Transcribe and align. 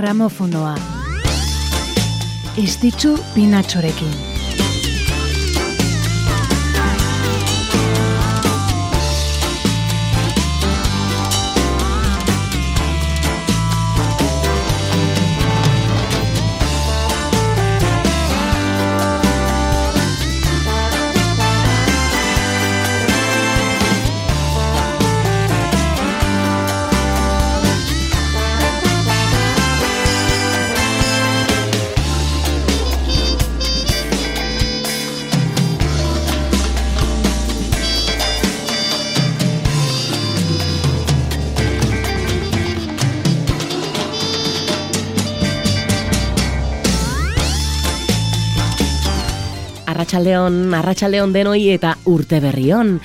gramofonoa. 0.00 0.74
Estitzu 2.64 3.18
pinatxorekin. 3.34 4.29
Arratxaldeon, 50.10 50.74
arratsaldeon 50.74 51.30
denoi 51.30 51.68
eta 51.70 51.92
urte 52.10 52.40
berrion. 52.42 52.96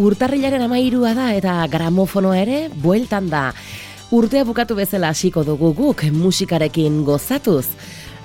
Urtarrilaren 0.00 0.62
amairua 0.64 1.10
da 1.12 1.26
eta 1.36 1.58
gramofonoa 1.68 2.38
ere 2.40 2.70
bueltan 2.80 3.28
da. 3.28 3.50
Urtea 4.16 4.46
bukatu 4.48 4.72
bezala 4.78 5.10
hasiko 5.12 5.42
dugu 5.44 5.74
guk 5.76 6.06
musikarekin 6.08 7.02
gozatuz. 7.04 7.66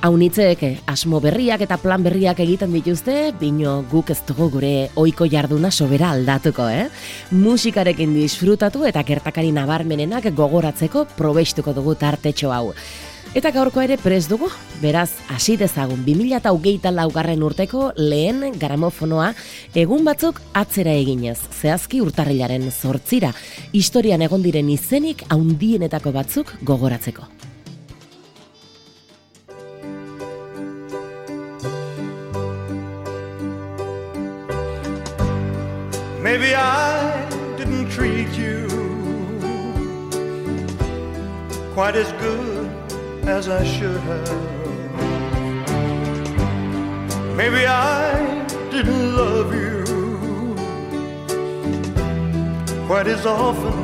Haunitzeek 0.07 0.63
asmo 0.87 1.19
berriak 1.19 1.65
eta 1.67 1.75
plan 1.83 1.99
berriak 1.99 2.39
egiten 2.39 2.71
dituzte, 2.71 3.33
bino 3.35 3.81
guk 3.91 4.13
ez 4.15 4.21
dugu 4.23 4.47
gure 4.55 4.73
oiko 4.95 5.27
jarduna 5.27 5.67
sobera 5.69 6.13
aldatuko, 6.15 6.69
eh? 6.71 6.87
Musikarekin 7.35 8.15
disfrutatu 8.15 8.87
eta 8.87 9.03
gertakari 9.03 9.51
nabarmenenak 9.51 10.31
gogoratzeko 10.31 11.09
probestuko 11.19 11.75
dugu 11.75 11.99
tartetxo 11.99 12.55
hau. 12.55 12.69
Eta 13.37 13.51
gaurko 13.53 13.77
ere 13.85 13.93
prez 14.01 14.23
dugu, 14.25 14.47
beraz, 14.81 15.11
hasi 15.29 15.53
dezagun 15.53 15.99
2008 16.01 16.89
laugarren 16.89 17.43
urteko 17.45 17.91
lehen 17.95 18.55
gramofonoa 18.57 19.27
egun 19.77 20.01
batzuk 20.07 20.39
atzera 20.57 20.95
eginez, 20.97 21.37
zehazki 21.53 22.01
urtarrilaren 22.01 22.65
zortzira, 22.71 23.29
historian 23.71 24.25
egon 24.25 24.41
diren 24.41 24.71
izenik 24.73 25.21
haundienetako 25.29 26.11
batzuk 26.17 26.55
gogoratzeko. 26.65 27.27
Maybe 36.23 36.55
I 36.55 37.29
didn't 37.57 37.91
treat 37.91 38.33
you 38.33 38.65
quite 41.75 41.95
as 41.95 42.11
good 42.13 42.78
as 43.29 43.47
I 43.47 43.63
should 43.63 44.01
have. 44.11 44.39
Maybe 47.37 47.65
I 47.67 48.45
didn't 48.71 49.15
love 49.15 49.53
you 49.53 49.85
quite 52.87 53.07
as 53.07 53.25
often 53.25 53.77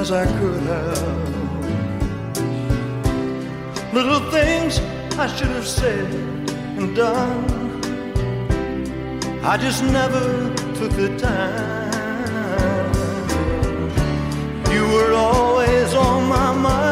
as 0.00 0.10
I 0.10 0.26
could 0.38 0.62
have. 0.74 1.22
Little 3.94 4.22
things 4.32 4.80
I 5.16 5.26
should 5.28 5.52
have 5.58 5.68
said 5.80 6.12
and 6.78 6.96
done. 6.96 7.44
I 9.44 9.56
just 9.58 9.84
never 9.84 10.24
took 10.78 10.92
the 11.02 11.10
time. 11.18 11.92
You 14.74 14.84
were 14.94 15.12
always 15.14 15.94
on 15.94 16.28
my 16.28 16.52
mind. 16.52 16.91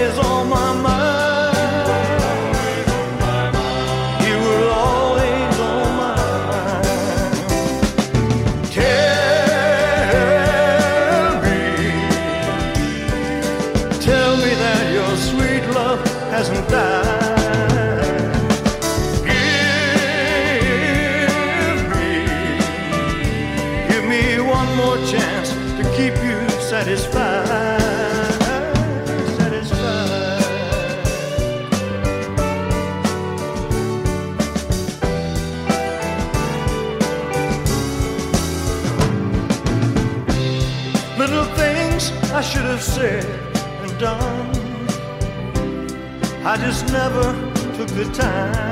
always 0.00 0.18
on 0.18 0.48
my 0.48 0.72
mind. 0.80 1.09
I 46.50 46.56
just 46.56 46.84
never 46.88 47.32
took 47.76 47.86
the 47.90 48.10
time. 48.12 48.69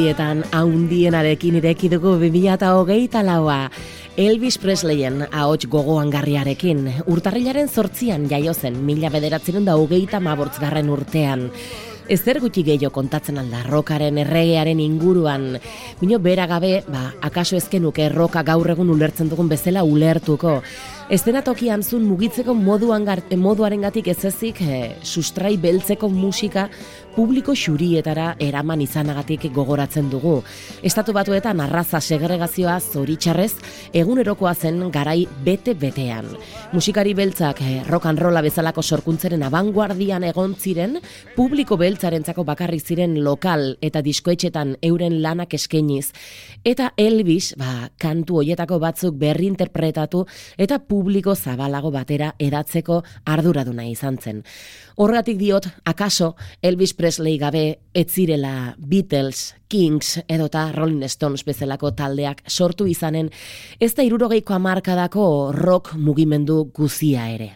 Haundietan 0.00 0.44
haundienarekin 0.56 1.58
ireki 1.58 1.90
dugu 1.92 2.14
2008 2.16 3.20
laua. 3.26 3.68
Elvis 4.16 4.56
Presleyen 4.58 5.26
ahots 5.28 5.66
gogoan 5.68 6.08
garriarekin, 6.10 6.86
urtarrilaren 7.06 7.68
sortzian 7.68 8.24
jaio 8.30 8.54
zen, 8.54 8.80
mila 8.86 9.10
bederatzen 9.12 9.64
da 9.64 9.76
hogeita 9.76 10.20
mabortzgarren 10.20 10.88
urtean. 10.88 11.50
Ezer 12.10 12.40
gutxi 12.40 12.64
gehiago 12.66 12.90
kontatzen 12.94 13.36
alda 13.38 13.60
rokaren 13.68 14.16
erregearen 14.18 14.80
inguruan. 14.80 15.60
Bino 16.00 16.18
bera 16.18 16.48
gabe, 16.50 16.80
ba, 16.88 17.12
akaso 17.22 17.54
ezkenuk 17.60 18.00
erroka 18.02 18.42
gaur 18.42 18.72
egun 18.72 18.90
ulertzen 18.90 19.28
dugun 19.28 19.52
bezala 19.52 19.84
ulertuko. 19.84 20.56
Estenatokian 21.10 21.82
zun 21.82 22.02
mugitzeko 22.08 22.54
moduan 22.54 23.06
moduaren 23.36 23.80
gatik 23.82 24.08
ez 24.08 24.24
ezik 24.24 24.60
eh, 24.62 24.96
sustrai 25.02 25.56
beltzeko 25.56 26.08
musika 26.08 26.68
publiko 27.14 27.54
xurietara 27.56 28.34
eraman 28.38 28.80
izanagatik 28.84 29.48
gogoratzen 29.54 30.10
dugu. 30.10 30.40
Estatu 30.86 31.12
batuetan 31.16 31.60
arraza 31.60 32.00
segregazioa 32.00 32.78
zoritxarrez 32.80 33.52
egunerokoa 33.96 34.54
zen 34.54 34.82
garai 34.94 35.26
bete-betean. 35.44 36.28
Musikari 36.72 37.14
beltzak 37.14 37.60
eh, 37.62 37.82
rock 37.88 38.06
and 38.06 38.22
rolla 38.22 38.42
bezalako 38.42 38.82
sorkuntzeren 38.82 39.42
abanguardian 39.42 40.24
egon 40.24 40.54
ziren, 40.54 40.98
publiko 41.36 41.76
beltzarentzako 41.80 42.44
bakarri 42.44 42.80
ziren 42.80 43.18
lokal 43.24 43.76
eta 43.82 44.02
diskoetxetan 44.02 44.76
euren 44.82 45.20
lanak 45.22 45.54
eskainiz. 45.58 46.12
Eta 46.64 46.92
Elvis, 46.96 47.54
ba, 47.58 47.90
kantu 47.98 48.40
hoietako 48.42 48.78
batzuk 48.78 49.16
berri 49.18 49.48
interpretatu 49.50 50.26
eta 50.58 50.78
publiko 50.78 51.34
zabalago 51.34 51.90
batera 51.90 52.34
edatzeko 52.38 53.02
arduraduna 53.24 53.86
izan 53.88 54.18
zen. 54.20 54.44
Horregatik 55.00 55.38
diot, 55.40 55.66
akaso 55.88 56.34
Elvis 56.62 56.92
Presley 57.00 57.38
gabe 57.40 57.78
etzirela 57.96 58.74
Beatles, 58.76 59.54
Kings 59.72 60.18
edota 60.28 60.66
Rolling 60.74 61.08
Stones 61.08 61.46
bezalako 61.48 61.94
taldeak 61.96 62.42
sortu 62.44 62.84
izanen, 62.84 63.30
ez 63.80 63.94
da 63.96 64.04
irurogeiko 64.04 64.52
amarkadako 64.52 65.24
rock 65.56 65.94
mugimendu 65.96 66.58
guzia 66.76 67.24
ere. 67.32 67.54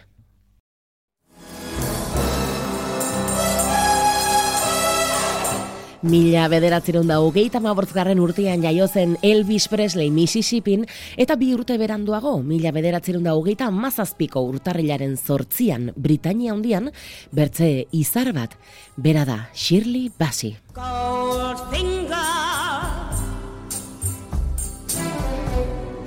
Mila 6.05 6.43
bederatzeron 6.51 7.07
da 7.09 7.15
hogeita 7.17 7.57
mabortzgarren 7.63 8.19
urtean 8.21 8.61
jaiozen 8.61 9.15
Elvis 9.25 9.65
Presley 9.71 10.11
Mississippin 10.13 10.83
eta 11.17 11.33
bi 11.33 11.47
urte 11.55 11.79
beranduago, 11.81 12.35
mila 12.45 12.69
bederatzeron 12.75 13.25
da 13.25 13.33
hogeita 13.33 13.71
mazazpiko 13.73 14.43
urtarrilaren 14.45 15.17
zortzian 15.17 15.89
Britania 15.97 16.53
hundian, 16.53 16.91
bertze 17.33 17.87
izar 17.89 18.29
bat, 18.37 18.53
bera 19.01 19.25
da 19.25 19.39
Shirley 19.55 20.11
Bassey. 20.13 20.53
Goldfinger 20.77 22.21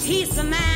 He's 0.06 0.31
the 0.37 0.44
man, 0.44 0.68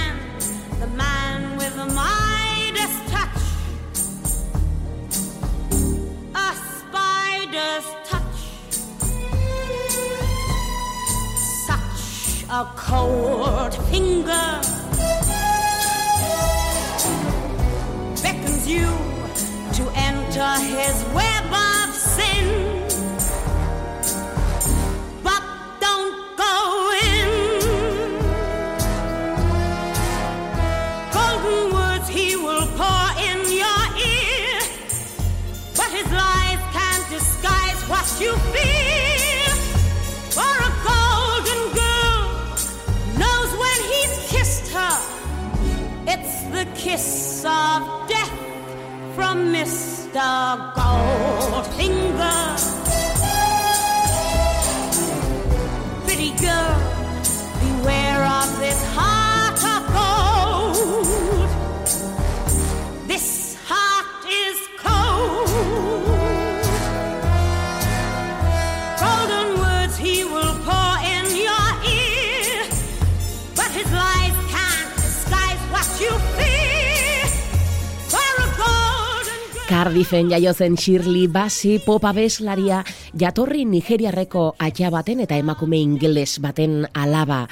a 12.62 12.72
cold 12.76 13.74
finger 13.90 14.60
beckons 18.22 18.68
you 18.68 18.86
to 19.72 19.90
enter 19.96 20.50
his 20.60 21.04
web 21.12 21.31
kiss 46.92 47.42
of 47.46 48.06
death 48.06 48.38
from 49.14 49.50
Mr. 49.54 50.20
Goldfinger. 50.74 52.81
Cardiffen 79.82 80.28
jaio 80.30 80.52
zen 80.54 80.76
Shirley 80.78 81.26
Bassey 81.26 81.80
pop 81.82 82.04
abeslaria 82.06 82.84
jatorri 83.18 83.64
Nigeriarreko 83.66 84.44
aia 84.62 84.92
baten 84.94 85.24
eta 85.24 85.34
emakume 85.42 85.80
ingeles 85.82 86.36
baten 86.38 86.84
alaba. 86.94 87.48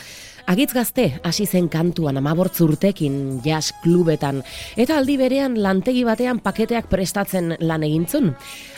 Agitz 0.46 0.68
gazte, 0.70 1.08
hasi 1.26 1.48
zen 1.50 1.66
kantuan 1.66 2.20
amabortz 2.20 2.60
urtekin 2.62 3.40
jazz 3.42 3.72
klubetan, 3.82 4.44
eta 4.78 5.00
aldi 5.00 5.18
berean 5.18 5.58
lantegi 5.58 6.04
batean 6.06 6.38
paketeak 6.38 6.86
prestatzen 6.92 7.56
lan 7.58 7.82
egintzun. 7.82 8.30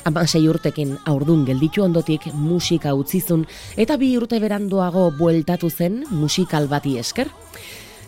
Haman 0.09 0.33
sei 0.33 0.47
urtekin 0.49 0.97
aurdun 1.05 1.45
gelditu 1.45 1.85
ondotik 1.85 2.31
musika 2.33 2.97
utzizun, 2.97 3.45
eta 3.77 4.01
bi 4.01 4.15
urte 4.17 4.41
beranduago 4.41 5.11
bueltatu 5.21 5.69
zen 5.69 6.07
musikal 6.09 6.73
bati 6.73 6.97
esker. 7.05 7.29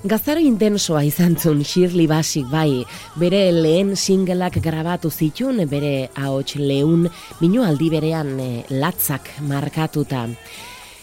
Gazaro 0.04 0.42
intensoa 0.44 1.00
izan 1.08 1.32
zun 1.40 1.62
Shirley 1.64 2.04
Basik 2.04 2.50
bai, 2.52 2.84
bere 3.16 3.38
lehen 3.56 3.94
singelak 3.96 4.58
grabatu 4.60 5.08
zitun, 5.08 5.62
bere 5.64 6.10
ahots 6.20 6.58
lehun, 6.60 7.06
minu 7.40 7.64
aldi 7.64 7.88
berean 7.88 8.34
e, 8.36 8.48
latzak 8.68 9.30
markatuta. 9.48 10.26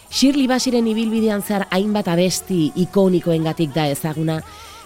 Shirley 0.06 0.46
Basiren 0.46 0.86
ibilbidean 0.94 1.42
zehar 1.42 1.66
hainbat 1.74 2.14
abesti 2.14 2.68
ikonikoengatik 2.86 3.74
da 3.74 3.88
ezaguna, 3.90 4.38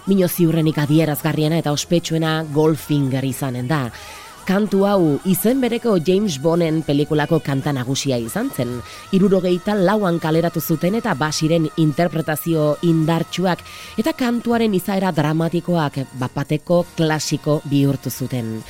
mino 0.08 0.30
ziurrenik 0.32 0.80
adierazgarriena 0.80 1.60
eta 1.60 1.76
ospetsuena 1.76 2.38
Goldfinger 2.56 3.28
izanen 3.28 3.68
da 3.68 3.90
kantu 4.46 4.84
hau 4.86 5.18
izen 5.26 5.58
bereko 5.58 5.96
James 5.98 6.36
Bonden 6.38 6.78
pelikulako 6.86 7.40
kanta 7.42 7.72
nagusia 7.74 8.14
izan 8.22 8.46
zen. 8.54 8.76
Irurogeita 9.16 9.74
lauan 9.74 10.20
kaleratu 10.22 10.62
zuten 10.62 10.94
eta 10.94 11.16
basiren 11.18 11.66
interpretazio 11.82 12.76
indartsuak 12.86 13.64
eta 13.98 14.14
kantuaren 14.14 14.74
izaera 14.78 15.10
dramatikoak 15.12 15.98
bapateko 16.20 16.84
klasiko 16.94 17.58
bihurtu 17.66 18.10
zuten. 18.10 18.60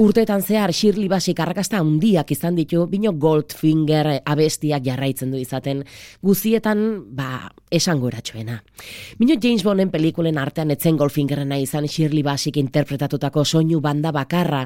Urteetan 0.00 0.40
zehar 0.40 0.70
Shirley 0.72 1.04
Basik 1.04 1.40
arrakasta 1.44 1.76
handiak 1.82 2.30
izan 2.32 2.56
ditu, 2.56 2.86
bino 2.88 3.10
Goldfinger 3.20 4.06
abestiak 4.24 4.86
jarraitzen 4.86 5.30
du 5.34 5.36
izaten, 5.36 5.82
guzietan, 6.24 6.78
ba, 7.12 7.50
esangoratxoena. 7.68 8.54
Bino 9.18 9.34
James 9.36 9.60
Bonden 9.66 9.90
pelikulen 9.92 10.38
artean 10.40 10.72
etzen 10.72 10.96
Goldfingerrena 10.96 11.58
izan 11.60 11.84
Shirley 11.92 12.22
Basik 12.24 12.56
interpretatutako 12.56 13.44
soinu 13.44 13.82
banda 13.84 14.14
bakarra, 14.16 14.62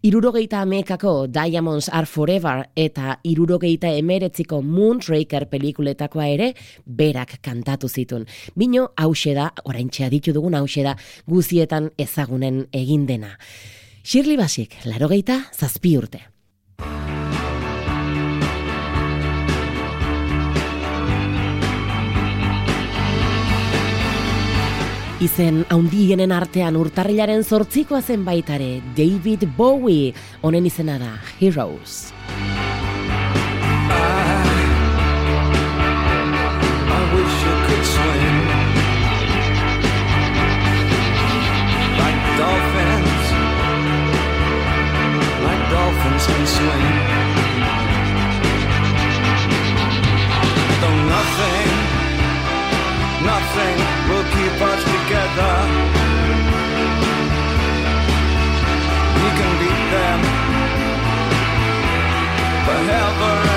irurogeita 0.00 0.62
amekako 0.64 1.26
Diamonds 1.28 1.90
Are 1.92 2.08
Forever 2.08 2.64
eta 2.74 3.18
irurogeita 3.22 3.90
emeretziko 3.98 4.62
Moonraker 4.62 5.44
pelikuletakoa 5.50 6.30
ere 6.38 6.54
berak 6.86 7.36
kantatu 7.44 7.88
zitun. 7.88 8.24
Bino, 8.56 8.88
hause 8.96 9.36
da, 9.36 9.50
orain 9.64 9.92
ditu 9.92 10.32
dugun 10.32 10.54
hause 10.54 10.82
da, 10.82 10.96
guzietan 11.26 11.90
ezagunen 11.98 12.64
egin 12.72 13.04
dena. 13.06 13.36
Shirley 14.10 14.34
Basik, 14.34 14.72
laro 14.90 15.06
zazpi 15.54 15.92
urte. 15.96 16.18
Izen 25.22 25.62
haundienen 25.70 26.32
artean 26.32 26.74
urtarrilaren 26.74 27.44
zortzikoa 27.44 28.02
zen 28.02 28.24
baitare, 28.24 28.80
David 28.96 29.46
Bowie, 29.56 30.12
honen 30.42 30.66
izena 30.66 30.98
da, 30.98 31.14
Heroes. 31.38 32.10
Can 46.02 46.18
swing. 46.46 46.86
Though 50.80 51.00
nothing, 51.16 51.70
nothing 53.32 53.76
will 54.08 54.26
keep 54.34 54.56
us 54.70 54.80
together. 54.94 55.54
We 59.20 59.28
can 59.38 59.52
beat 59.60 59.82
them 59.94 60.20
forever 62.66 63.49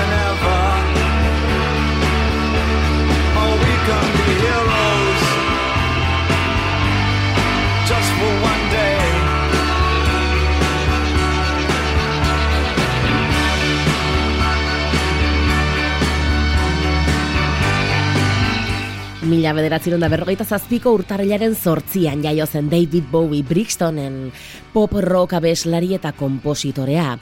Mila 19.34 19.50
bederatzeron 19.50 19.98
da 19.98 20.06
berrogeita 20.06 20.44
zazpiko 20.46 20.92
urtarrilaren 20.94 21.56
zortzian 21.58 22.20
jaio 22.22 22.44
zen 22.46 22.68
David 22.70 23.08
Bowie 23.10 23.42
Brixtonen 23.42 24.28
pop 24.70 24.94
rock 25.02 25.34
abeslari 25.34 25.90
eta 25.96 26.12
kompositorea. 26.14 27.16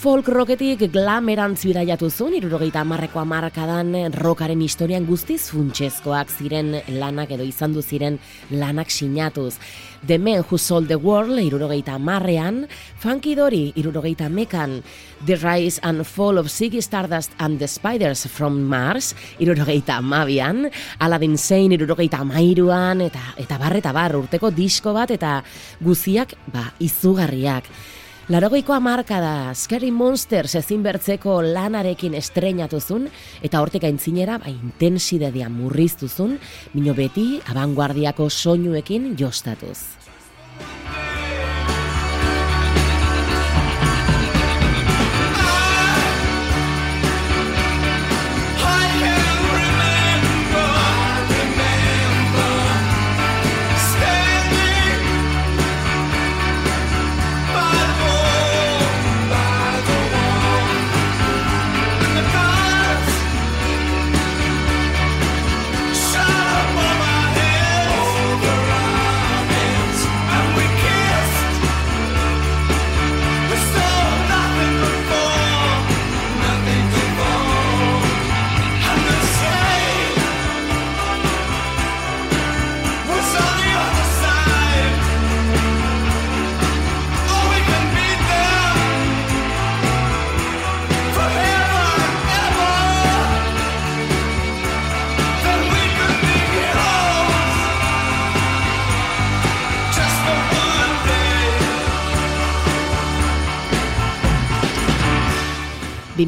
Folk 0.00 0.30
rocketik 0.32 0.86
glamerantz 0.94 1.58
bidaiatu 1.68 2.08
zuen, 2.08 2.32
irurogeita 2.38 2.80
amarreko 2.80 3.20
amarkadan 3.20 4.14
rockaren 4.14 4.62
historian 4.64 5.04
guztiz 5.04 5.50
funtsezkoak 5.52 6.32
ziren 6.32 6.70
lanak 6.94 7.34
edo 7.36 7.44
izan 7.44 7.74
du 7.76 7.82
ziren 7.84 8.16
lanak 8.48 8.88
sinatuz. 8.88 9.58
The 10.00 10.16
Man 10.16 10.40
Who 10.48 10.56
Sold 10.56 10.88
the 10.88 10.96
World, 10.96 11.36
irurogeita 11.44 11.98
amarrean, 12.00 12.62
Funky 12.96 13.34
Dory, 13.34 13.74
irurogeita 13.76 14.30
mekan, 14.32 14.80
The 15.26 15.36
Rise 15.36 15.84
and 15.84 16.06
Fall 16.06 16.38
of 16.38 16.48
Ziggy 16.48 16.80
Stardust 16.80 17.36
and 17.38 17.58
the 17.58 17.68
Spiders 17.68 18.24
from 18.24 18.64
Mars, 18.64 19.14
irurogeita 19.38 20.00
amabian, 20.00 20.70
Aladdin 20.98 21.36
Sane, 21.36 21.76
irurogeita 21.76 22.24
amairuan, 22.24 23.04
eta, 23.04 23.34
eta 23.36 23.60
barreta 23.60 23.92
bar, 23.92 24.16
urteko 24.16 24.48
disko 24.48 24.96
bat, 24.96 25.10
eta 25.10 25.42
guziak, 25.84 26.38
ba, 26.48 26.70
izugarriak. 26.80 27.68
Larogeiko 28.30 28.70
amarka 28.70 29.16
da, 29.18 29.54
Scary 29.58 29.88
Monsters 29.90 30.52
ezin 30.60 30.84
bertzeko 30.84 31.40
lanarekin 31.42 32.14
estrenatuzun, 32.14 33.08
eta 33.42 33.58
hortek 33.58 33.88
aintzinera, 33.88 34.36
ba, 34.38 34.52
intensidedia 34.52 35.48
murriztuzun, 35.50 36.36
mino 36.76 36.94
beti, 36.94 37.40
abanguardiako 37.50 38.28
soinuekin 38.30 39.16
jostatuz. 39.18 39.99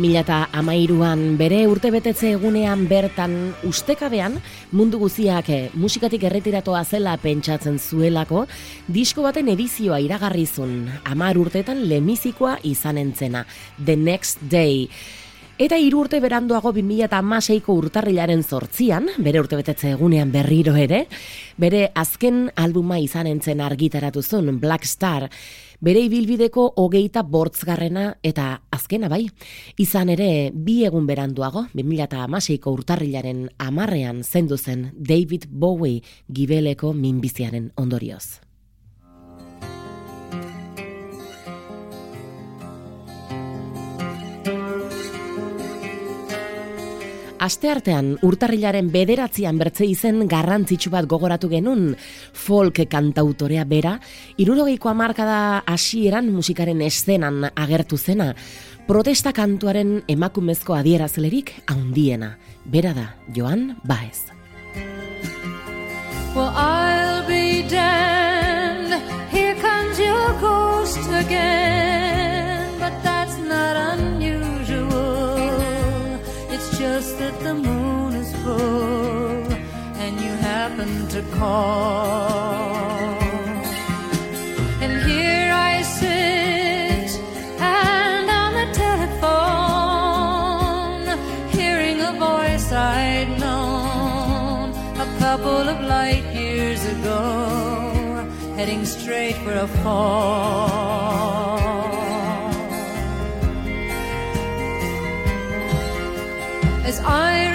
Eta 0.02 0.48
amairuan 0.58 1.36
bere 1.38 1.60
urtebetetze 1.70 2.32
egunean 2.34 2.88
bertan 2.90 3.54
ustekabean 3.68 4.34
mundu 4.74 4.98
guziak 4.98 5.48
eh, 5.54 5.70
musikatik 5.78 6.24
erretiratoa 6.26 6.82
zela 6.82 7.14
pentsatzen 7.22 7.78
zuelako 7.78 8.46
disko 8.88 9.22
baten 9.22 9.48
edizioa 9.54 10.00
iragarrizun 10.02 10.88
amar 11.04 11.38
urtetan 11.38 11.84
lemizikoa 11.86 12.58
izan 12.66 12.98
entzena 12.98 13.46
The 13.78 13.96
Next 13.96 14.42
Day 14.42 14.88
Eta 15.62 15.76
hiru 15.78 16.00
urte 16.02 16.18
beranduago 16.18 16.72
2016ko 16.74 17.74
urtarrilaren 17.78 18.40
zortzian, 18.42 19.04
bere 19.22 19.38
urtebetetze 19.38 19.92
egunean 19.92 20.32
berriro 20.34 20.74
ere, 20.74 21.04
bere 21.54 21.84
azken 21.94 22.48
albuma 22.58 22.98
izan 22.98 23.28
entzen 23.30 23.62
argitaratu 23.62 24.24
zuen 24.26 24.58
Black 24.58 24.90
Star, 24.90 25.28
bere 25.78 26.02
ibilbideko 26.08 26.66
hogeita 26.82 27.22
bortzgarrena 27.22 28.08
eta 28.26 28.48
azkena 28.74 29.06
bai. 29.12 29.28
Izan 29.78 30.10
ere, 30.10 30.50
bi 30.50 30.80
egun 30.88 31.06
beranduago, 31.06 31.68
2008ko 31.78 32.74
urtarrilaren 32.80 33.44
amarrean 33.62 34.24
zendu 34.24 34.58
zen 34.58 34.88
David 34.98 35.46
Bowie 35.46 36.02
gibeleko 36.26 36.90
minbiziaren 36.92 37.70
ondorioz. 37.76 38.40
Aste 47.42 47.72
artean, 47.72 48.12
urtarrilaren 48.22 48.92
bederatzean 48.94 49.56
bertze 49.58 49.82
izen 49.90 50.28
garrantzitsu 50.30 50.92
bat 50.92 51.08
gogoratu 51.10 51.48
genun 51.50 51.96
folk 52.38 52.76
kantautorea 52.86 53.64
bera, 53.66 53.96
irurogeiko 54.38 54.92
amarkada 54.92 55.64
hasieran 55.66 56.28
musikaren 56.30 56.84
eszenan 56.86 57.48
agertu 57.50 57.98
zena, 57.98 58.28
protesta 58.86 59.32
kantuaren 59.34 60.04
emakumezko 60.06 60.76
adierazlerik 60.78 61.50
haundiena. 61.66 62.36
Bera 62.64 62.94
da, 62.94 63.08
Joan 63.34 63.72
Baez. 63.82 64.22
Well, 66.36 66.46
I'll 66.54 67.26
be 67.26 67.66
damned, 67.68 68.94
here 69.34 69.56
comes 69.56 69.98
your 69.98 70.30
ghost 70.38 71.10
again, 71.26 71.91
that 77.10 77.36
the 77.40 77.54
moon 77.54 78.14
is 78.14 78.32
full 78.44 79.52
and 80.02 80.20
you 80.20 80.30
happen 80.52 81.08
to 81.08 81.20
call. 81.36 83.18
And 84.80 84.92
here 85.10 85.52
I 85.52 85.82
sit 85.82 87.10
and 87.60 88.30
on 88.30 88.52
the 88.60 88.68
telephone, 88.84 89.82
hearing 91.50 92.00
a 92.00 92.12
voice 92.12 92.70
I'd 92.72 93.30
known 93.40 94.70
a 95.06 95.08
couple 95.18 95.68
of 95.72 95.80
light 95.80 96.24
years 96.32 96.84
ago, 96.84 97.20
heading 98.54 98.84
straight 98.84 99.36
for 99.44 99.52
a 99.52 99.66
fall. 99.82 101.61
I 107.04 107.51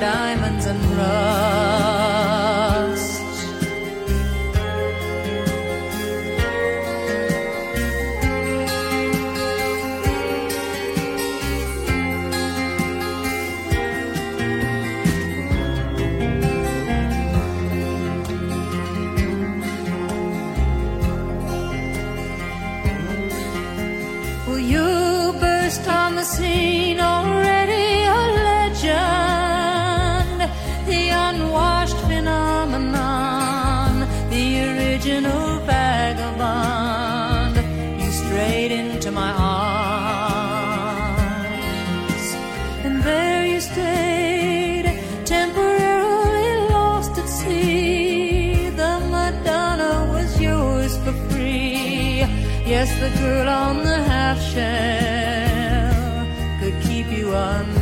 down. 0.00 0.25
On 53.56 53.82
the 53.82 53.98
half 54.10 54.38
shell 54.52 56.26
could 56.60 56.76
keep 56.82 57.06
you 57.10 57.28
unharmed. 57.34 57.75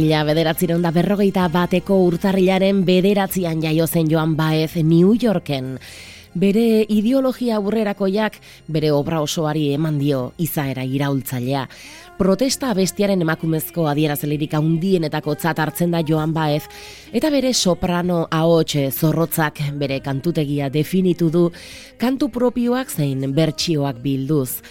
Mila 0.00 0.22
bederatzireun 0.24 0.86
berrogeita 0.94 1.42
bateko 1.52 1.98
urtarrilaren 2.06 2.78
bederatzian 2.86 3.60
jaio 3.60 3.84
zen 3.86 4.08
Joan 4.08 4.32
Baez 4.38 4.76
New 4.76 5.12
Yorken. 5.12 5.74
Bere 6.32 6.86
ideologia 6.88 7.58
aurrerakoiak 7.58 8.38
bere 8.66 8.94
obra 8.96 9.20
osoari 9.20 9.66
eman 9.74 9.98
dio 10.00 10.32
izaera 10.38 10.86
iraultzailea. 10.88 11.66
Protesta 12.16 12.72
bestiaren 12.72 13.20
emakumezko 13.20 13.90
adierazlerik 13.92 14.56
handienetako 14.56 15.34
tzat 15.36 15.60
hartzen 15.60 15.92
da 15.92 16.00
Joan 16.00 16.32
Baez, 16.32 16.62
eta 17.12 17.28
bere 17.28 17.52
soprano 17.52 18.22
ahotxe 18.30 18.88
zorrotzak 18.90 19.60
bere 19.76 20.00
kantutegia 20.00 20.70
definitu 20.70 21.28
du 21.28 21.50
kantu 21.98 22.30
propioak 22.32 22.88
zein 22.88 23.34
bertsioak 23.36 24.00
bilduz. 24.00 24.62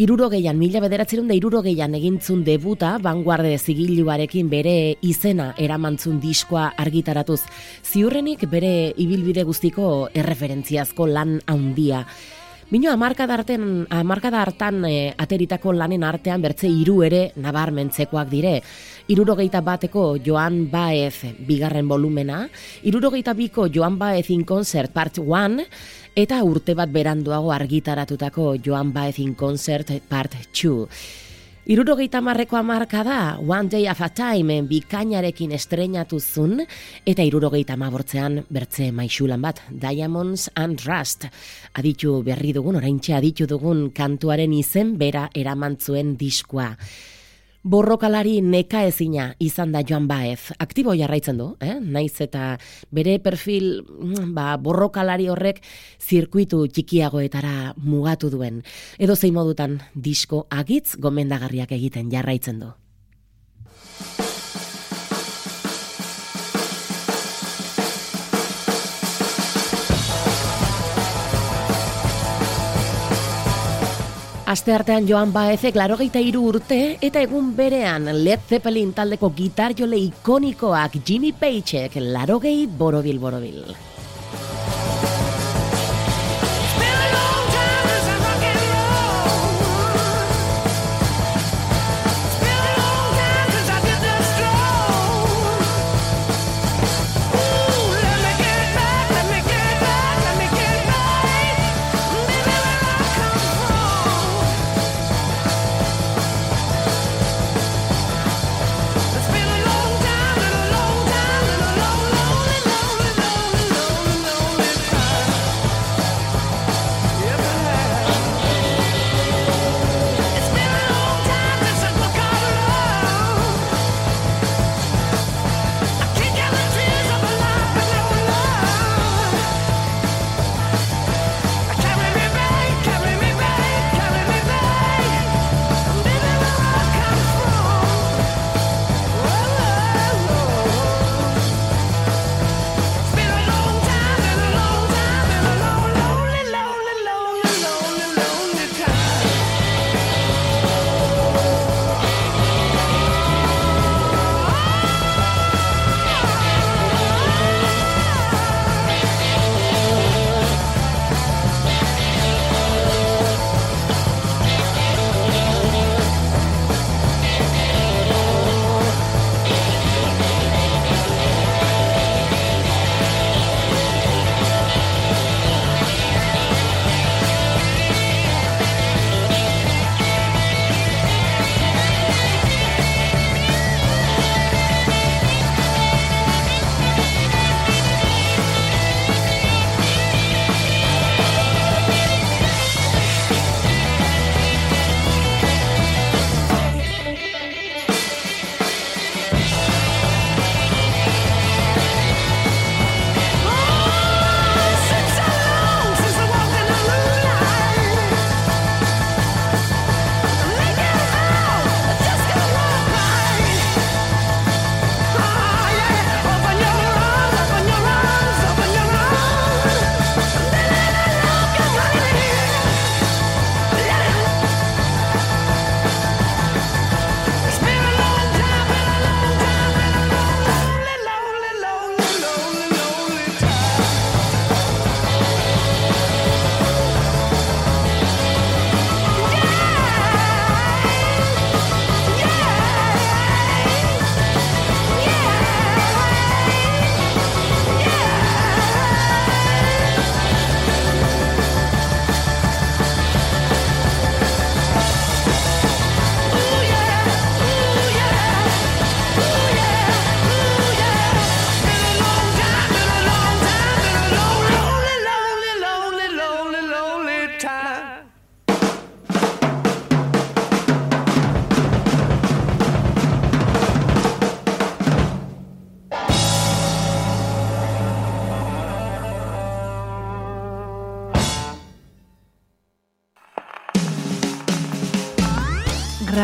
Irurogeian, 0.00 0.56
mila 0.56 0.80
bederatzerun 0.80 1.26
da 1.28 1.34
irurogeian 1.36 1.92
egintzun 1.98 2.40
debuta, 2.46 2.94
vanguarde 3.04 3.50
zigiluarekin 3.58 4.48
bere 4.48 4.72
izena 5.04 5.50
eramantzun 5.60 6.16
diskoa 6.22 6.70
argitaratuz. 6.80 7.42
Ziurrenik 7.84 8.46
bere 8.48 8.94
ibilbide 8.96 9.44
guztiko 9.44 9.90
erreferentziazko 10.22 11.04
lan 11.04 11.36
handia. 11.44 12.06
Bino 12.70 12.92
amarkada 12.92 13.34
harten, 13.34 13.88
amarkada 13.90 14.38
hartan 14.44 14.84
e, 14.86 15.10
ateritako 15.18 15.72
lanen 15.74 16.04
artean 16.06 16.38
bertze 16.38 16.68
hiru 16.70 17.00
ere 17.02 17.32
nabarmentzekoak 17.34 18.28
dire. 18.30 18.52
Irurogeita 19.10 19.58
bateko 19.66 20.04
Joan 20.22 20.68
Baez 20.70 21.34
bigarren 21.48 21.88
volumena, 21.90 22.44
irurogeita 22.86 23.34
biko 23.34 23.66
Joan 23.74 23.98
Baez 23.98 24.30
in 24.30 24.44
Concert 24.46 24.94
Part 24.94 25.18
1, 25.18 25.66
eta 26.14 26.38
urte 26.46 26.76
bat 26.78 26.94
beranduago 26.94 27.50
argitaratutako 27.50 28.52
Joan 28.62 28.94
Baez 28.94 29.18
in 29.18 29.34
Concert 29.34 29.90
Part 30.06 30.38
2. 30.54 31.19
Irurogeita 31.70 32.18
marreko 32.18 32.56
amarka 32.58 33.04
da, 33.06 33.38
One 33.38 33.68
Day 33.68 33.86
of 33.86 34.00
a 34.02 34.08
Time 34.10 34.56
bikainarekin 34.66 35.52
estreinatu 35.54 36.18
zun, 36.18 36.64
eta 37.06 37.22
irurogeita 37.22 37.76
mabortzean 37.78 38.40
bertze 38.50 38.88
maixulan 38.90 39.38
bat, 39.38 39.60
Diamonds 39.70 40.48
and 40.58 40.82
Rust. 40.82 41.28
Aditu 41.78 42.16
berri 42.26 42.50
dugun, 42.56 42.80
oraintxe 42.80 43.14
aditu 43.14 43.46
dugun 43.46 43.92
kantuaren 43.94 44.50
izen 44.58 44.96
bera 44.98 45.28
eramantzuen 45.30 46.16
diskoa. 46.18 46.72
Borrokalari 47.60 48.38
neka 48.40 48.86
ezina 48.88 49.34
izan 49.36 49.72
da 49.74 49.82
Joan 49.84 50.06
Baez. 50.08 50.54
Aktibo 50.64 50.94
jarraitzen 50.96 51.36
du, 51.36 51.50
eh? 51.60 51.74
naiz 51.76 52.16
eta 52.24 52.54
bere 52.88 53.18
perfil 53.20 53.82
mm, 53.84 54.32
ba, 54.32 54.54
borrokalari 54.56 55.28
horrek 55.28 55.60
zirkuitu 56.00 56.62
txikiagoetara 56.72 57.74
mugatu 57.76 58.32
duen. 58.32 58.62
Edo 58.96 59.12
zein 59.12 59.36
modutan 59.36 59.76
disko 59.92 60.46
agitz 60.48 60.96
gomendagarriak 60.96 61.76
egiten 61.76 62.08
jarraitzen 62.08 62.64
du. 62.64 62.72
Aste 74.50 74.72
artean 74.74 75.04
Joan 75.06 75.30
Baezek 75.30 75.76
larogeita 75.78 76.18
hiru 76.26 76.40
urte 76.48 76.78
eta 77.08 77.20
egun 77.22 77.52
berean 77.54 78.08
Led 78.24 78.48
Zeppelin 78.50 78.90
taldeko 78.96 79.30
gitar 79.36 79.76
jole 79.78 80.00
ikonikoak 80.08 80.96
Jimmy 81.06 81.30
Pageek 81.44 81.94
larogei 82.16 82.66
borobil 82.66 83.22
borobil. 83.22 83.62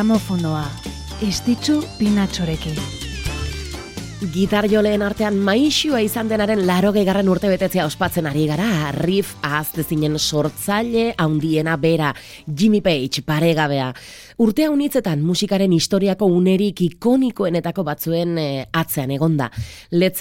Gramofonoa. 0.06 0.62
Istitzu 1.26 1.80
pinatxorekin. 1.98 2.76
Gitar 4.30 4.68
joleen 4.70 5.02
artean 5.02 5.34
maixua 5.42 5.98
izan 5.98 6.28
denaren 6.30 6.60
laro 6.68 6.92
garren 6.94 7.26
urte 7.28 7.48
betetzea 7.50 7.82
ospatzen 7.88 8.28
ari 8.30 8.44
gara. 8.46 8.92
Riff 8.94 9.34
ahaztezinen 9.42 10.14
sortzaile 10.18 11.12
haundiena 11.18 11.74
bera, 11.76 12.12
Jimmy 12.46 12.80
Page 12.82 13.24
paregabea. 13.26 13.88
Urte 14.38 14.68
haunitzetan 14.68 15.26
musikaren 15.26 15.72
historiako 15.72 16.26
unerik 16.26 16.80
ikonikoenetako 16.82 17.82
batzuen 17.82 18.38
eh, 18.38 18.64
atzean 18.72 19.10
egonda. 19.10 19.50
Led 19.90 20.14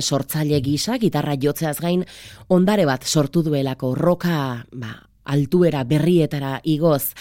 sortzaile 0.00 0.60
gisa, 0.60 0.98
gitarra 0.98 1.36
jotzeaz 1.40 1.78
gain, 1.78 2.04
ondare 2.48 2.86
bat 2.86 3.04
sortu 3.04 3.44
duelako 3.44 3.94
roka, 3.94 4.66
ba, 4.72 4.96
altuera 5.22 5.84
berrietara 5.84 6.60
igoz. 6.64 7.12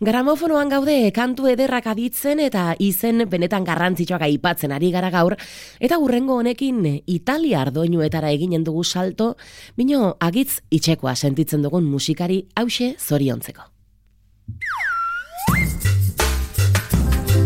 Gramofonoan 0.00 0.68
gaude 0.68 1.10
kantu 1.16 1.46
ederrak 1.48 1.86
aditzen 1.88 2.40
eta 2.44 2.74
izen 2.84 3.24
benetan 3.32 3.64
garrantzitsuak 3.64 4.26
aipatzen 4.26 4.74
ari 4.76 4.90
gara 4.92 5.08
gaur, 5.10 5.36
eta 5.80 5.96
hurrengo 5.96 6.36
honekin 6.36 6.82
Italia 7.06 7.62
ardoinuetara 7.62 8.30
eginen 8.30 8.64
dugu 8.64 8.84
salto, 8.84 9.36
bino 9.76 10.16
agitz 10.20 10.60
itxekoa 10.70 11.14
sentitzen 11.16 11.62
dugun 11.64 11.84
musikari 11.88 12.42
hause 12.56 12.94
zoriontzeko. 13.00 13.62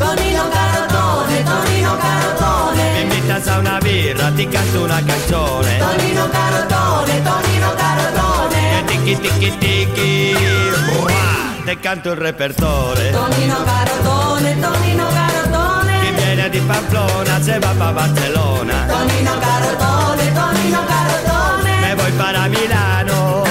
Tonino 0.01 0.45
Carotone, 0.51 1.45
Tonino 1.45 1.95
Carotone, 2.03 2.93
Mi 2.95 3.03
invitas 3.03 3.47
a 3.47 3.59
una 3.61 3.79
birra, 3.79 4.33
ti 4.35 4.47
canto 4.47 4.85
una 4.85 5.05
canzone. 5.05 5.79
Tonino 5.79 6.29
Carotone, 6.31 7.23
Tonino 7.23 7.75
Carotone, 7.77 8.61
E 8.81 8.85
tiki 8.87 9.17
tiki 9.23 9.51
tiki, 9.59 11.50
te 11.65 11.79
canto 11.79 12.11
il 12.11 12.17
repertore. 12.17 13.11
Tonino 13.11 13.63
Carotone, 13.65 14.59
Tonino 14.61 15.07
Chi 15.09 15.15
Carotone, 15.15 16.13
viene 16.17 16.49
di 16.51 16.59
Pamplona 16.61 17.41
se 17.41 17.59
va 17.59 17.75
pa' 17.77 17.93
Barcellona. 17.93 18.87
Tonino 18.87 19.39
Carotone, 19.39 20.33
Tonino 20.33 20.85
Carotone, 20.87 21.81
Me 21.81 21.95
voy 21.95 22.13
para 22.13 22.47
Milano 22.49 23.43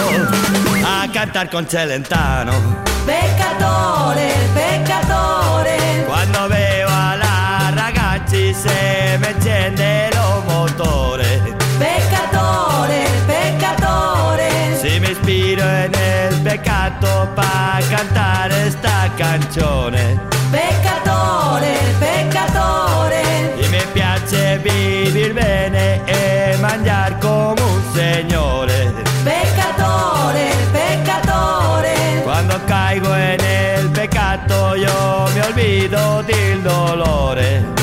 a 0.84 1.08
cantar 1.12 1.50
con 1.50 1.68
Celentano. 1.68 2.52
peccatore, 3.06 4.34
peccatore, 4.54 6.04
Quando 6.06 6.48
veo 6.48 6.88
a 6.88 7.16
la 7.16 7.72
ragazzi 7.74 8.54
se 8.54 9.18
me 9.20 9.30
enciende 9.30 10.10
lo 10.14 10.44
motore. 10.48 11.42
peccatore, 11.78 12.19
Mi 15.50 15.56
ispiro 15.56 15.68
en 15.68 15.96
el 15.96 16.42
peccato 16.44 17.28
pa' 17.36 17.80
cantare 17.90 18.68
esta 18.68 19.10
canzone. 19.18 20.20
peccatore, 20.52 21.74
peccatore, 22.00 23.24
Y 23.60 23.68
me 23.70 23.82
piace 23.92 24.60
vivir 24.60 25.34
bene 25.34 26.02
e 26.06 26.56
mangiar 26.62 27.18
come 27.18 27.60
un 27.62 27.82
signore. 27.96 28.94
peccatore, 29.24 30.52
peccatore, 30.72 32.22
Cuando 32.24 32.60
caigo 32.68 33.16
en 33.16 33.40
el 33.42 33.90
peccato 33.90 34.76
yo 34.76 35.26
me 35.34 35.42
olvido 35.48 36.22
del 36.24 36.62
dolore. 36.62 37.79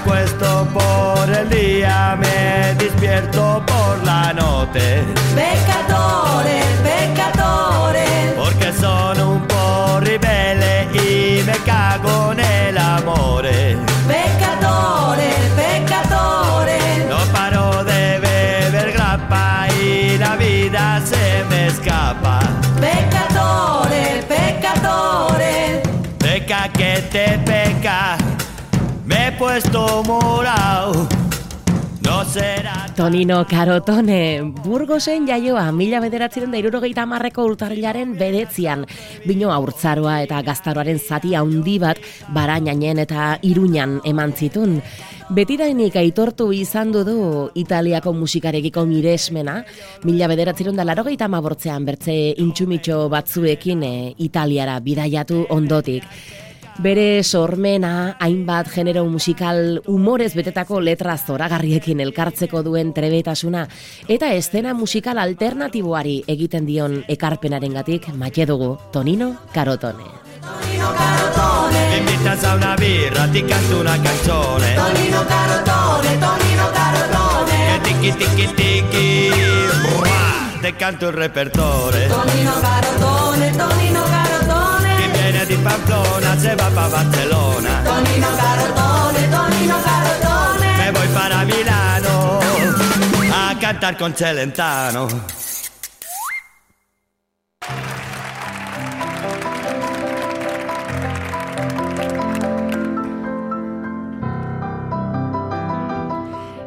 Acuesto 0.00 0.66
por 0.72 1.30
el 1.30 1.48
día, 1.48 2.16
me 2.18 2.74
despierto 2.82 3.62
por 3.66 4.04
la 4.04 4.32
noche. 4.32 5.02
peccatore, 5.34 6.56
peccatore, 6.88 8.06
Porque 8.36 8.72
son 8.72 9.20
un 9.20 9.40
po' 9.46 10.00
ribelle 10.00 10.88
y 10.94 11.42
me 11.44 11.56
cago 11.64 12.34
nel 12.34 12.76
amore. 12.78 13.76
peccatore, 14.08 15.28
peccatore, 15.60 16.78
No 17.08 17.18
paro 17.32 17.84
de 17.84 18.18
beber 18.26 18.92
grappa 18.92 19.66
y 19.80 20.18
la 20.18 20.34
vida 20.36 21.00
se 21.10 21.44
me 21.50 21.66
escapa. 21.68 22.40
peccatore, 22.80 24.24
peccatore, 24.28 25.82
Peca 26.18 26.68
que 26.72 26.92
te 27.12 27.38
peca, 27.38 28.16
puesto 29.38 30.02
morao. 30.04 31.08
No 32.02 32.24
será 32.24 32.84
Tonino 32.94 33.44
Karotone, 33.44 34.40
Burgosen 34.62 35.26
jaioa, 35.26 35.72
mila 35.72 35.98
bederatziren 35.98 36.52
da 36.52 36.60
irurogeita 36.60 37.02
amarreko 37.02 37.42
urtarrilaren 37.48 38.12
bedetzian. 38.20 38.84
Bino 39.26 39.50
aurtzaroa 39.50 40.20
eta 40.22 40.38
gaztaroaren 40.46 41.00
zati 41.02 41.34
handi 41.34 41.74
bat 41.82 41.98
barainanen 42.36 43.02
eta 43.02 43.32
iruñan 43.42 43.98
eman 44.06 44.36
zitun. 44.36 44.78
Betidainik 45.34 45.96
aitortu 45.96 46.52
izan 46.52 46.92
du 46.92 47.50
Italiako 47.56 48.12
musikarekiko 48.12 48.84
miresmena, 48.86 49.64
mila 50.04 50.28
bederatziren 50.28 50.76
da 50.76 50.84
larogeita 50.84 51.24
amabortzean 51.24 51.84
bertze 51.84 52.14
intsumitxo 52.38 53.08
batzuekin 53.08 53.82
eh, 53.82 54.14
Italiara 54.18 54.78
bidaiatu 54.84 55.46
ondotik. 55.50 56.04
Bere 56.82 57.22
sormena, 57.22 58.16
hainbat 58.18 58.66
genero 58.74 59.04
musikal 59.06 59.78
umorez 59.86 60.32
betetako 60.34 60.80
letra 60.82 61.14
zoragarriekin 61.16 62.00
elkartzeko 62.02 62.64
duen 62.66 62.90
trebetasuna, 62.92 63.68
eta 64.10 64.32
estena 64.34 64.74
musikal 64.74 65.20
alternatiboari 65.22 66.24
egiten 66.26 66.66
dion 66.66 67.04
ekarpenarengatik 67.06 68.10
maite 68.18 68.46
dugu 68.50 68.74
Tonino 68.90 69.36
Karotone. 69.54 70.10
Tonino 70.42 70.90
Carotone, 70.98 71.88
Me 71.90 71.98
invitas 71.98 72.44
a 72.44 72.54
una 72.56 72.74
birra, 72.76 73.28
ti 73.28 73.42
canto 73.44 73.80
una 73.80 73.96
canzone. 74.02 74.74
Tonino 74.74 75.24
Carotone, 75.30 76.18
Tonino 76.18 76.68
E 76.68 76.72
Carotone, 76.74 77.80
tiki 77.84 78.12
tiki 78.18 78.46
tiki, 78.54 79.30
Uah, 80.00 80.60
te 80.60 80.74
canto 80.74 81.06
il 81.06 81.12
repertore. 81.12 82.08
Tonino 82.08 82.52
Carotone, 82.60 83.50
Tonino 83.56 84.03
Di 85.46 85.56
Pamplona 85.56 86.38
se 86.38 86.54
va 86.54 86.70
pa' 86.72 86.88
Barcellona. 86.88 87.82
Tonino 87.82 88.28
Carotone, 88.34 89.28
Tonino 89.28 89.76
Carotone, 89.82 90.76
Me 90.78 90.90
voy 90.90 91.08
para 91.08 91.44
Milano 91.44 92.40
a 93.30 93.54
cantar 93.60 93.98
con 93.98 94.14
Celentano. 94.14 95.06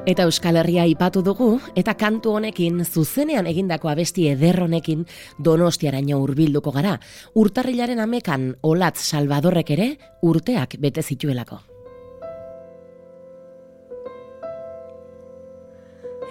Eta 0.08 0.24
Euskal 0.24 0.56
Herria 0.56 0.86
ipatu 0.88 1.20
dugu, 1.20 1.58
eta 1.76 1.92
kantu 2.00 2.38
honekin, 2.38 2.80
zuzenean 2.86 3.48
egindako 3.52 3.90
abesti 3.92 4.30
eder 4.32 4.62
honekin, 4.64 5.02
donostiaraino 5.44 6.22
hurbilduko 6.24 6.72
gara. 6.72 6.94
Urtarrilaren 7.36 8.00
amekan, 8.00 8.54
Olatz 8.64 9.02
Salvadorrek 9.04 9.74
ere, 9.76 9.90
urteak 10.24 10.78
bete 10.80 11.04
zituelako. 11.04 11.60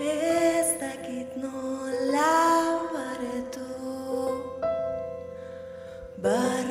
Ez 0.01 0.69
dakit 0.81 1.37
nola 1.45 2.33
baretu 2.95 3.69
Barrenak 6.17 6.66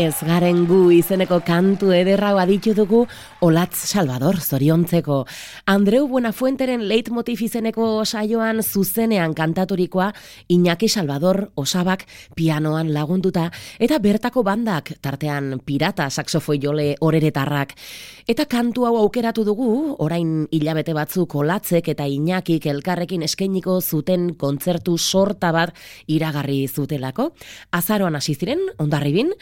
Ez 0.00 0.22
garen 0.24 0.62
gu 0.64 0.78
izeneko 0.96 1.42
kantu 1.44 1.90
ederrau 1.92 2.38
aditu 2.40 2.72
dugu 2.72 3.02
Olatz 3.44 3.76
Salvador 3.90 4.38
zoriontzeko. 4.40 5.26
Andreu 5.68 6.06
Buenafuenteren 6.08 6.86
leitmotiv 6.88 7.42
izeneko 7.44 8.06
saioan 8.06 8.62
zuzenean 8.62 9.34
kantaturikoa 9.36 10.06
Iñaki 10.48 10.88
Salvador 10.88 11.50
osabak 11.54 12.06
pianoan 12.34 12.94
lagunduta 12.94 13.50
eta 13.78 13.98
bertako 14.00 14.40
bandak 14.42 14.94
tartean 15.04 15.58
pirata 15.66 16.08
saxofoi 16.08 16.56
jole 16.62 16.94
oreretarrak. 17.00 17.76
Eta 18.24 18.48
kantu 18.48 18.86
hau 18.88 18.94
aukeratu 19.02 19.44
dugu 19.44 19.68
orain 19.98 20.46
hilabete 20.50 20.96
batzuk 20.96 21.36
Olatzek 21.42 21.92
eta 21.92 22.08
Iñakik 22.08 22.70
elkarrekin 22.72 23.26
eskainiko 23.28 23.76
zuten 23.82 24.30
kontzertu 24.40 24.96
sorta 24.96 25.52
bat 25.52 25.76
iragarri 26.06 26.62
zutelako. 26.68 27.34
Azaroan 27.76 28.16
hasi 28.16 28.38
ziren 28.38 28.64
ondarribin, 28.78 29.34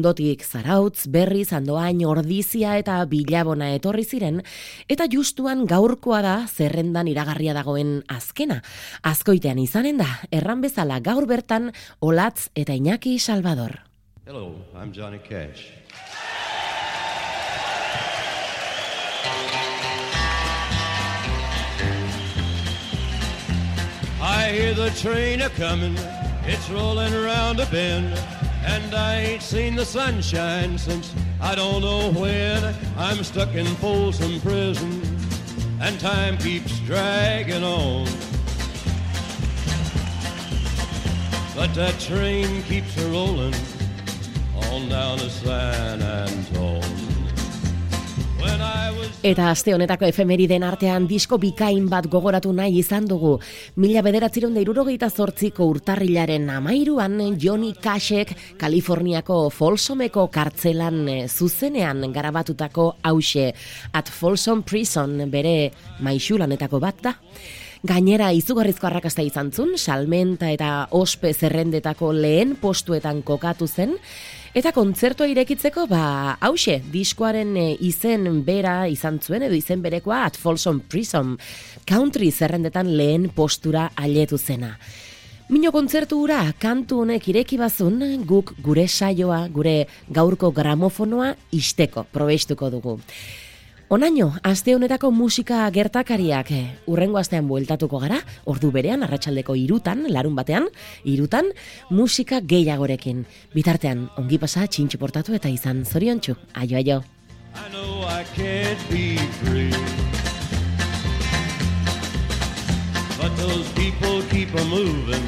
ondotik 0.00 0.40
zarautz, 0.40 1.04
berriz, 1.12 1.50
andoain, 1.52 2.00
ordizia 2.08 2.78
eta 2.80 3.02
bilabona 3.10 3.68
etorri 3.76 4.06
ziren, 4.08 4.40
eta 4.88 5.04
justuan 5.12 5.66
gaurkoa 5.68 6.22
da 6.24 6.36
zerrendan 6.48 7.10
iragarria 7.10 7.52
dagoen 7.52 8.00
azkena. 8.08 8.62
Azkoitean 9.04 9.60
izanen 9.60 10.00
da, 10.00 10.08
erran 10.32 10.64
bezala 10.64 11.00
gaur 11.04 11.28
bertan 11.28 11.68
Olatz 12.00 12.48
eta 12.56 12.72
Iñaki 12.72 13.18
Salvador. 13.20 13.82
Hello, 14.24 14.56
I'm 14.74 14.92
Johnny 14.92 15.18
Cash. 15.18 15.68
I 24.22 24.52
hear 24.52 24.74
the 24.74 24.90
train 25.00 25.40
a 25.42 25.50
comin', 25.50 25.96
it's 26.46 26.68
rollin' 26.70 27.14
around 27.14 27.60
a 27.60 27.66
bend, 27.66 28.12
and 28.64 28.94
I 28.94 29.16
ain't 29.16 29.42
seen 29.42 29.76
the 29.76 29.84
sunshine 29.84 30.78
since 30.78 31.12
I 31.40 31.54
don't 31.54 31.82
know 31.82 32.12
when. 32.12 32.74
I'm 32.96 33.22
stuck 33.24 33.54
in 33.54 33.66
Folsom 33.76 34.40
Prison, 34.40 35.02
and 35.80 35.98
time 36.00 36.36
keeps 36.38 36.78
dragging 36.80 37.64
on. 37.64 38.06
But 41.54 41.74
that 41.74 41.98
train 41.98 42.62
keeps 42.62 42.96
a 42.98 43.08
rollin' 43.10 43.54
on 44.70 44.88
down 44.88 45.18
to 45.18 45.30
San 45.30 46.02
Antone. 46.02 47.19
Eta 49.20 49.50
aste 49.52 49.74
honetako 49.76 50.06
efemeriden 50.08 50.62
artean 50.64 51.04
disko 51.04 51.36
bikain 51.36 51.90
bat 51.92 52.06
gogoratu 52.08 52.54
nahi 52.56 52.78
izan 52.80 53.04
dugu. 53.04 53.34
Mila 53.76 54.00
bederatziron 54.00 54.54
da 54.56 54.62
irurogeita 54.64 55.10
zortziko 55.10 55.66
urtarrilaren 55.68 56.48
amairuan 56.48 57.18
Johnny 57.36 57.74
Cashek 57.76 58.32
Kaliforniako 58.56 59.50
Folsomeko 59.52 60.26
kartzelan 60.32 61.02
eh, 61.08 61.28
zuzenean 61.28 62.00
garabatutako 62.14 62.94
hause. 63.04 63.50
At 63.92 64.08
Folsom 64.08 64.62
Prison 64.62 65.18
bere 65.28 65.72
maixulanetako 66.00 66.80
bat 66.80 67.04
da. 67.04 67.18
Gainera 67.80 68.26
izugarrizko 68.36 68.88
arrakasta 68.88 69.22
izan 69.24 69.52
zun, 69.56 69.76
salmenta 69.76 70.50
eta 70.52 70.88
ospe 70.96 71.30
zerrendetako 71.32 72.10
lehen 72.12 72.58
postuetan 72.60 73.22
kokatu 73.24 73.68
zen, 73.68 73.94
Eta 74.50 74.72
kontzertua 74.74 75.28
irekitzeko, 75.30 75.84
ba, 75.86 76.34
hause, 76.42 76.80
diskoaren 76.90 77.52
e, 77.54 77.66
izen 77.86 78.24
bera 78.42 78.88
izan 78.90 79.20
zuen, 79.22 79.44
edo 79.46 79.54
izen 79.54 79.78
berekoa 79.84 80.24
At 80.26 80.34
Folsom 80.42 80.80
Prison, 80.90 81.36
country 81.86 82.32
zerrendetan 82.34 82.90
lehen 82.98 83.28
postura 83.36 83.92
aletu 83.94 84.40
zena. 84.42 84.72
Mino 85.54 85.70
kontzertu 85.70 86.18
hura, 86.18 86.40
kantu 86.58 86.98
honek 87.04 87.28
ireki 87.30 87.60
bazun, 87.62 88.02
guk 88.26 88.56
gure 88.58 88.88
saioa, 88.88 89.44
gure 89.54 89.84
gaurko 90.10 90.50
gramofonoa 90.50 91.30
isteko, 91.54 92.08
probestuko 92.10 92.72
dugu. 92.74 92.98
Onaino, 93.90 94.28
aste 94.46 94.70
honetako 94.76 95.08
musika 95.10 95.64
gertakariak 95.74 96.50
eh, 96.54 96.66
urrengo 96.86 97.18
astean 97.18 97.48
bueltatuko 97.50 97.98
gara, 97.98 98.20
ordu 98.46 98.68
berean, 98.70 99.02
arratsaldeko 99.02 99.56
irutan, 99.58 100.04
larun 100.14 100.36
batean, 100.38 100.68
irutan, 101.10 101.48
musika 101.90 102.38
gehiagorekin. 102.38 103.24
Bitartean, 103.50 104.04
ongi 104.22 104.38
pasa, 104.38 104.68
txintxu 104.70 105.00
portatu 105.02 105.34
eta 105.34 105.50
izan 105.50 105.82
zoriontsu. 105.82 106.36
Aio, 106.54 106.78
aio. 106.78 107.00
I 107.58 107.66
know 107.72 108.06
I 108.06 108.22
can't 108.36 108.78
be 108.94 109.18
free. 109.42 109.74
But 113.18 113.34
those 113.42 113.66
people 113.74 114.22
keep 114.30 114.54
a 114.54 114.64
moving, 114.70 115.26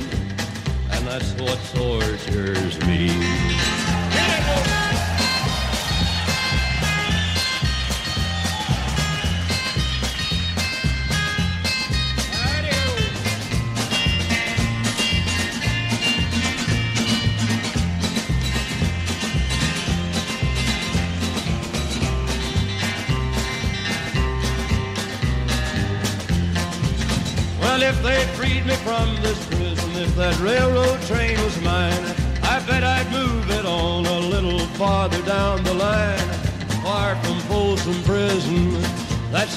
and 0.93 1.03
that's 1.05 1.35
what 1.43 1.59
tortures 1.75 2.79
me. 2.87 3.52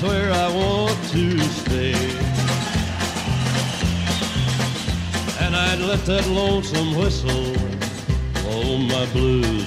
Where 0.05 0.31
I 0.31 0.47
want 0.53 0.97
to 1.11 1.39
stay. 1.39 1.93
And 5.43 5.55
I'd 5.55 5.79
let 5.79 6.05
that 6.05 6.27
lonesome 6.27 6.95
whistle 6.95 7.53
blow 8.43 8.77
my 8.77 9.05
blues 9.13 9.65